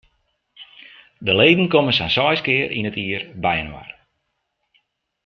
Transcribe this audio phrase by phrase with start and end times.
[1.27, 3.89] De leden komme sa'n seis kear yn it jier byinoar.